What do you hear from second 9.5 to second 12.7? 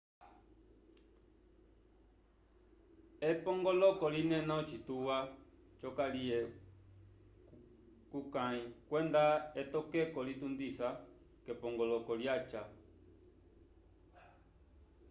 etokeko litundisa k'epongoloko lyaca